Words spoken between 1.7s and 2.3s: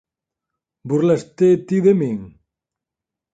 de min?